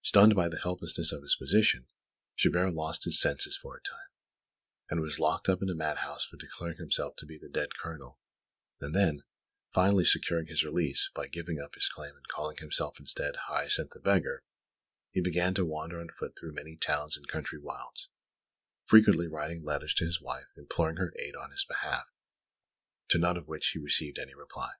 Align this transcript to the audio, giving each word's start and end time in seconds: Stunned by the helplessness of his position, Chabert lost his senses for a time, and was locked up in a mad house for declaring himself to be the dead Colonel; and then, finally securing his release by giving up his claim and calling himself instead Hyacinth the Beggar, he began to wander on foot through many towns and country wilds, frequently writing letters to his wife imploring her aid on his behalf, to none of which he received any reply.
Stunned 0.00 0.34
by 0.34 0.48
the 0.48 0.58
helplessness 0.60 1.12
of 1.12 1.20
his 1.20 1.36
position, 1.38 1.86
Chabert 2.34 2.72
lost 2.72 3.04
his 3.04 3.20
senses 3.20 3.58
for 3.60 3.76
a 3.76 3.82
time, 3.82 4.08
and 4.88 5.02
was 5.02 5.18
locked 5.18 5.50
up 5.50 5.60
in 5.60 5.68
a 5.68 5.74
mad 5.74 5.98
house 5.98 6.24
for 6.24 6.38
declaring 6.38 6.78
himself 6.78 7.14
to 7.16 7.26
be 7.26 7.36
the 7.36 7.50
dead 7.50 7.74
Colonel; 7.78 8.18
and 8.80 8.94
then, 8.94 9.22
finally 9.70 10.06
securing 10.06 10.46
his 10.46 10.64
release 10.64 11.10
by 11.14 11.26
giving 11.28 11.60
up 11.60 11.74
his 11.74 11.90
claim 11.90 12.16
and 12.16 12.26
calling 12.28 12.56
himself 12.56 12.98
instead 12.98 13.36
Hyacinth 13.36 13.90
the 13.90 14.00
Beggar, 14.00 14.44
he 15.10 15.20
began 15.20 15.52
to 15.56 15.66
wander 15.66 16.00
on 16.00 16.08
foot 16.08 16.38
through 16.38 16.54
many 16.54 16.74
towns 16.78 17.14
and 17.14 17.28
country 17.28 17.58
wilds, 17.58 18.08
frequently 18.86 19.28
writing 19.28 19.62
letters 19.62 19.92
to 19.96 20.06
his 20.06 20.22
wife 20.22 20.46
imploring 20.56 20.96
her 20.96 21.12
aid 21.18 21.36
on 21.36 21.50
his 21.50 21.66
behalf, 21.66 22.08
to 23.08 23.18
none 23.18 23.36
of 23.36 23.46
which 23.46 23.72
he 23.74 23.78
received 23.78 24.18
any 24.18 24.34
reply. 24.34 24.72